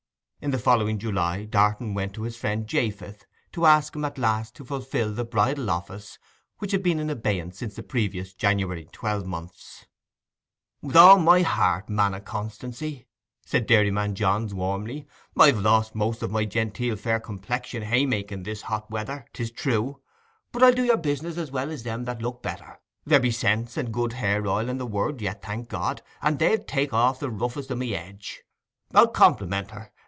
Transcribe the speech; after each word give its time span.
In 0.43 0.49
the 0.49 0.57
following 0.57 0.97
July, 0.97 1.45
Darton 1.45 1.93
went 1.93 2.15
to 2.15 2.23
his 2.23 2.35
friend 2.35 2.65
Japheth 2.65 3.27
to 3.51 3.67
ask 3.67 3.95
him 3.95 4.03
at 4.03 4.17
last 4.17 4.55
to 4.55 4.65
fulfil 4.65 5.13
the 5.13 5.23
bridal 5.23 5.69
office 5.69 6.17
which 6.57 6.71
had 6.71 6.81
been 6.81 6.97
in 6.99 7.11
abeyance 7.11 7.59
since 7.59 7.75
the 7.75 7.83
previous 7.83 8.33
January 8.33 8.89
twelvemonths. 8.91 9.85
'With 10.81 10.95
all 10.95 11.19
my 11.19 11.43
heart, 11.43 11.89
man 11.89 12.15
o' 12.15 12.19
constancy!' 12.19 13.05
said 13.45 13.67
Dairyman 13.67 14.15
Johns 14.15 14.51
warmly. 14.51 15.05
'I've 15.37 15.59
lost 15.59 15.93
most 15.93 16.23
of 16.23 16.31
my 16.31 16.45
genteel 16.45 16.95
fair 16.95 17.19
complexion 17.19 17.83
haymaking 17.83 18.41
this 18.41 18.63
hot 18.63 18.89
weather, 18.89 19.27
'tis 19.33 19.51
true, 19.51 20.01
but 20.51 20.63
I'll 20.63 20.73
do 20.73 20.83
your 20.83 20.97
business 20.97 21.37
as 21.37 21.51
well 21.51 21.69
as 21.69 21.83
them 21.83 22.05
that 22.05 22.23
look 22.23 22.41
better. 22.41 22.79
There 23.05 23.19
be 23.19 23.29
scents 23.29 23.77
and 23.77 23.93
good 23.93 24.13
hair 24.13 24.47
oil 24.47 24.69
in 24.69 24.79
the 24.79 24.87
world 24.87 25.21
yet, 25.21 25.43
thank 25.43 25.69
God, 25.69 26.01
and 26.19 26.39
they'll 26.39 26.57
take 26.63 26.93
off 26.93 27.19
the 27.19 27.29
roughest 27.29 27.71
o' 27.71 27.75
my 27.75 27.85
edge. 27.89 28.41
I'll 28.95 29.07
compliment 29.09 29.69
her. 29.69 29.91